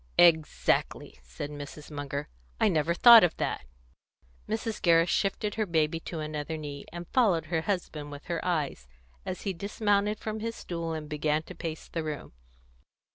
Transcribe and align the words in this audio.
"Exactly," 0.17 1.19
said 1.21 1.51
Mrs. 1.51 1.91
Munger. 1.91 2.27
"I 2.59 2.69
never 2.69 2.95
thought 2.95 3.23
of 3.23 3.37
that." 3.37 3.67
Mrs. 4.49 4.81
Gerrish 4.81 5.11
shifted 5.11 5.53
her 5.53 5.67
baby 5.67 5.99
to 5.99 6.19
another 6.21 6.57
knee, 6.57 6.85
and 6.91 7.07
followed 7.09 7.45
her 7.53 7.61
husband 7.61 8.09
with 8.09 8.25
her 8.25 8.43
eyes, 8.43 8.87
as 9.27 9.43
he 9.43 9.53
dismounted 9.53 10.19
from 10.19 10.39
his 10.39 10.55
stool 10.55 10.93
and 10.93 11.07
began 11.07 11.43
to 11.43 11.53
pace 11.53 11.87
the 11.87 12.01
room. 12.01 12.33